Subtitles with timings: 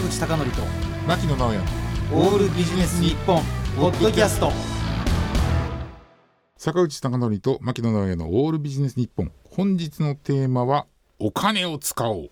[0.00, 0.62] 坂口孝則と
[1.06, 1.58] 牧野直哉。
[2.14, 3.42] オールビジネス日本
[3.76, 4.50] ポッドキャスト。
[6.56, 9.30] 坂口孝則と牧野直哉のオールビジネス日本。
[9.50, 10.86] 本日のテーマは
[11.18, 12.30] お金を使おう。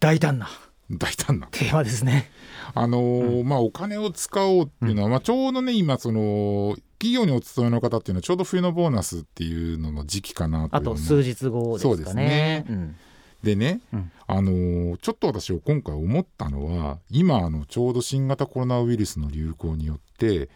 [0.00, 0.48] 大胆な。
[0.90, 1.48] 大胆な。
[1.50, 2.30] テーマですね。
[2.74, 11.92] あのーまあお金を使おうっていうのは、まあちょうどね今その企業にお勤めの方っていうのはちょうど冬のボーナスっていうのの時期かなとあと数日後ですかね。
[11.92, 12.64] そうですね。
[12.70, 12.96] うん
[13.42, 14.12] でね、うん。
[14.26, 20.48] あのーちょっと私今回思ったのは今あのちょうど新型コロナウイルスの流行によって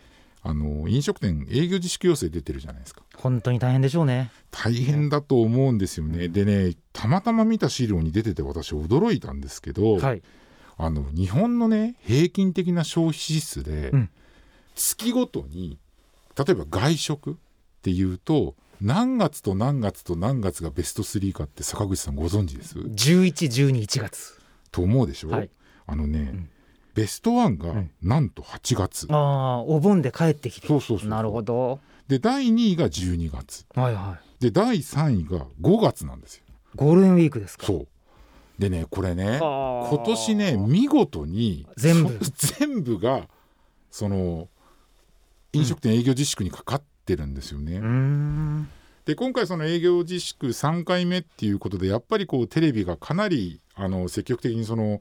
[0.43, 3.03] あのー飲食店営業自粛要請出てるじゃないですか。
[3.17, 4.31] 本当に大変でしょうね。
[4.51, 10.23] 大変だと思うんですよね、でねたまたま見た資料に出てて私驚いたんですけど、はい。
[10.79, 14.11] あの日本のね平均的な消費支出で、うん。
[14.75, 15.79] 月ごとに
[16.39, 17.34] 例えば外食っ
[17.83, 24.39] ていうと何月と何月と何月がベスト3かって坂口さんご存知です？1112月。
[24.70, 25.50] と思うでしょ、はい。
[25.87, 26.50] あのね、ん。
[26.95, 27.91] ベストワンがうん。
[28.03, 30.67] なんと8月、ああお盆で帰ってきて。
[30.67, 31.81] そうそうそうなるほど。
[32.09, 33.67] で第2位が12月。
[33.75, 34.42] はいはい。
[34.42, 36.43] で第3位が5月なんですよ。
[36.75, 37.67] ゴールデンウィークですか？
[37.67, 37.89] そう。
[38.59, 42.19] でねこれね今今年ね見事に全部。
[42.25, 43.28] そ 全部が
[43.91, 44.48] その
[45.53, 47.81] 飲食店営業自粛にかかってるんですよね。
[49.05, 55.01] で今回その営業自粛3回目っていうことでやっぱりこうテレビがかなりあの積極的にその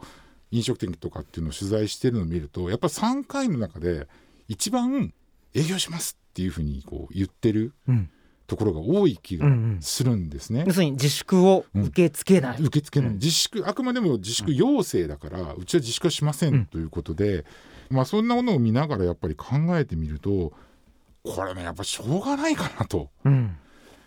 [0.51, 4.07] 飲食店とかっていうのを取材してるのを見るとやっぱ3回の中で
[4.47, 5.11] 一番
[5.55, 8.09] 営業しますっていうふうにこう言ってるうん。
[8.47, 10.65] ところが多い気がうんうんするんですね。
[10.67, 13.13] 要するに自粛を受け付けない、受付のうん。
[13.15, 17.43] 自粛あくまでも自粛要請だから、うちは自粛はしませうんんということで、
[17.89, 19.47] まあそんなものを見ながらやっぱり考
[19.79, 20.53] えてみると
[21.25, 23.09] これねやっぱしょうがないかなと。
[23.23, 23.57] うん。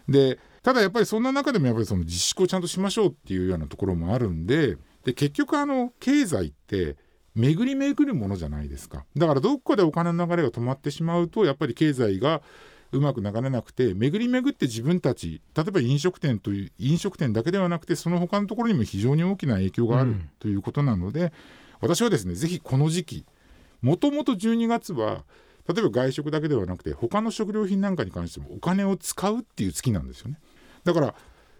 [0.08, 6.96] でただやっぱりそんな中でもやっぱりその自粛をちゃんとしましょうっていうようなところもあるんでで結局あの経済って
[7.34, 9.04] 巡り巡るものじゃないですか。
[9.16, 12.42] だからどこかでお金の流れが止まってしまうとやっぱり経済が
[12.90, 20.30] うまく流れなくて巡り巡って自分たち例えば飲食店という飲食店だけではなくてその他のところにも非常に大きな影響があるうん。
[20.38, 21.32] ということなので、
[21.80, 23.26] 私はですねぜひこの時期
[23.82, 25.24] もともと12月は
[25.68, 30.38] 例えば外食だけではなくて他の食料品なんかに関してもお金を使うっていう月なんですよね。
[30.84, 31.14] だから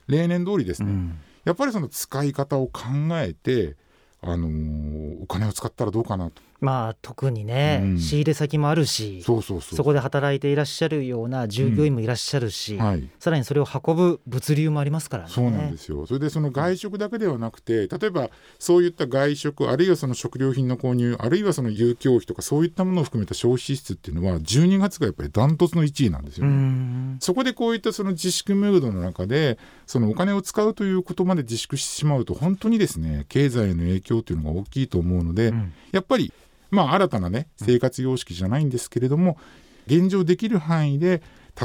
[0.06, 1.19] 例年通りですね、うん。
[1.44, 2.82] やっぱりその使い方を考
[3.12, 3.76] えて、
[4.22, 7.98] あのーお金を使ったらどうかなとまあ特にね、うん。
[7.98, 9.76] 仕入れ先もあるしそうそうそう。
[9.76, 13.08] そこで働いていらっしゃるような従業員もいらっしゃるし、はい。
[13.19, 15.30] さらにそれを運ぶ物流もありますからね。
[15.30, 16.06] そうなんですよ。
[16.06, 26.56] それでその外食だけではなくて例えばそういった外食あるいはその食料品の購入あるいはその遊興費とかそういったものを含めた消費支出っていうのは12月がやっぱりダントツの1位なんですようね。
[26.56, 27.16] ん。
[27.20, 35.72] そこでこういったその自粛ムードの中でそのお金を使うということまで自粛してしまうと本当にですね経済への影響というのが大きいと思うので、うん。
[35.92, 36.32] やっぱり
[36.70, 39.38] まあ新たなね生活様式じゃないんですけれども
[39.86, 41.22] 現状できる範囲で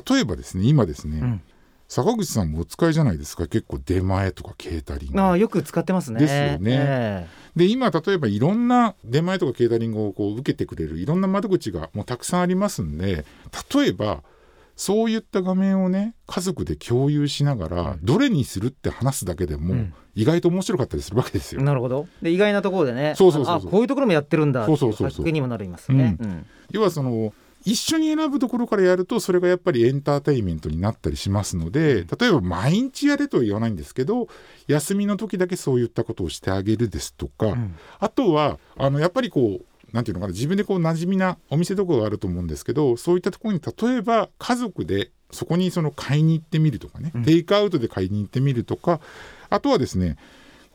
[0.10, 1.42] 例えばですね今ですね、うん。
[1.88, 3.48] 坂口さんもお使いじゃないですか。
[3.48, 5.22] 結構出前とかケータリング。
[5.22, 6.20] ああよく使ってますね。
[6.20, 6.60] ですよね。
[6.64, 7.28] え。
[7.56, 13.26] で今例えばいろんな出前とかケータリングをこう受けてくれるいろんな窓口がもうたくさんありますんで
[13.76, 14.24] 例えば
[14.76, 19.94] そういった画面をね家族で共有しながら、どれにするって話すだけでも、うん。
[20.16, 21.62] 意外と面白かったりするわけですよ。
[21.62, 22.08] えなるほど。
[22.22, 23.68] で意外なところでねそうそうそうそう。
[23.70, 25.24] あこういうところもやってるんだっていそうそうそう。
[25.24, 26.18] そうにもなりますね。
[26.20, 26.46] うん。
[26.72, 27.34] 要はその
[27.66, 34.28] 一緒に選ぶところからやるとそれがやっぱりエンターテインメントになったりしますので例えば毎日やれとは言わないんですけど
[34.68, 37.78] 休みの時だけそういったことをしてあげるですとか、ん。
[38.00, 47.24] あとはあのやっぱりこうなんていうのかな自分でこう馴染みなお店とかがあると思うんですけどそういったところに例えば家族でそこにその買いに行ってみるとかね、うん。
[47.24, 49.00] テイクアウトで買いに行ってみるとか
[49.50, 50.18] あとはですね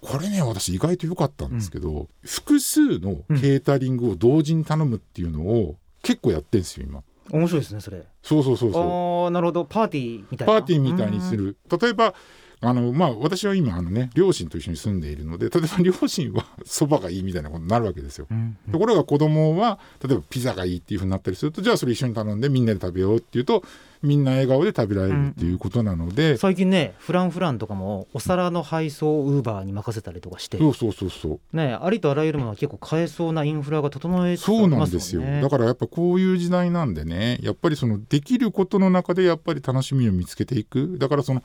[0.01, 7.03] これね私意外と良かったんですけど、複数のケータリングを同時に頼むっていうのを結構やってんですよ今。
[7.31, 8.05] 面白いですねそれ。
[8.23, 9.25] そうそうそうそう。
[9.25, 9.65] ああなるほど。
[9.65, 10.55] パーティーみたいな。
[10.55, 11.57] パーティーみたいにする。
[11.81, 12.15] 例えば
[12.61, 18.27] あのまあ私は今あのね両親と一緒に住んでいるので 例えば両親は そばがいいみたいなことになるわけですよ。
[18.31, 18.57] うん。
[18.67, 18.73] うん。
[18.73, 23.63] ところが子供は例えばピザがいいっていうふうになったりするとじゃあそれ一緒に頼んでみんなで食べようっていうと
[24.03, 31.57] みんな笑顔で食べられるっていうことなので、最近ねフランフランとかもお皿の配送をウーバーに任せたりとかして、そうそうそうそう。
[31.57, 40.97] ね、ありとあらゆるものは結構買えそうなインフラが整えつつあそうなんですよ、だからやっぱこういう時代なんでねやっぱりそのできることの中でやっぱり楽しみを見つけていく。
[40.99, 41.43] だからその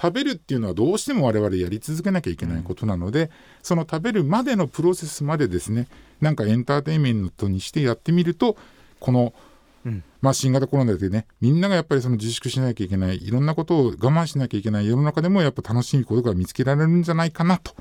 [0.00, 3.30] 食べるっていうのはどうしても我々やり続けなきゃいけないことなので、
[3.62, 5.86] その食べるまでのプロセスまでですね
[6.20, 8.56] なんかエンターテインメントにしてやってみると
[9.00, 9.34] この、
[9.84, 10.02] うん。
[10.22, 17.74] まあ、新型コロナでねみんながやっぱりその自粛しなきゃいけないいろんなことを我慢しなきゃいけない世の中でもやっぱ楽しいことが見つけられるんじゃないかなと。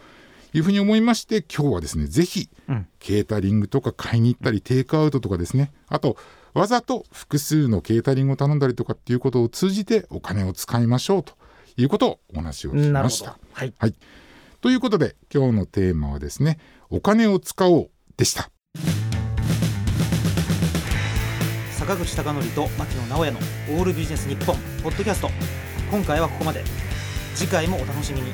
[0.56, 2.88] いうふうに思いまして今日はですねぜひうん。
[3.00, 5.72] ケータリングとか買いに行ったりテイクアウトとかですね。
[5.88, 6.18] あと
[6.54, 11.34] わざと複数のケータリングを頼んだりとかっていうことを通じてお金を使いましょうと
[11.78, 13.38] いうことをお話をしました。
[13.54, 13.74] はい。
[14.62, 16.60] ということで今日のテーマはですね
[16.90, 18.50] お金を使おうでした。
[21.72, 25.30] 坂口孝則と牧野直哉のオールビジネス日本ポッドキャスト。
[25.92, 26.64] 今回はここまで。
[27.36, 28.28] 次回もお楽しみに